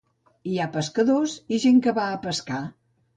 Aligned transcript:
Hi 0.51 0.55
ha 0.61 0.65
pescadors 0.77 1.35
i 1.57 1.59
gent 1.65 1.77
que 1.89 1.93
va 1.99 2.07
a 2.15 2.17
pescar. 2.25 2.63